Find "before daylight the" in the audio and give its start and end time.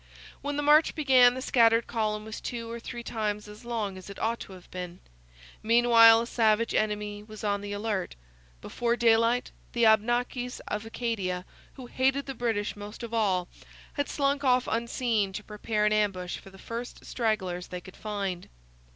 8.63-9.85